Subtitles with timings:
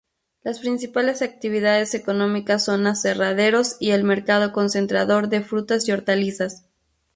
[0.41, 6.65] Las principales actividades económicas son aserraderos y el mercado concentrador de frutas y hortalizas.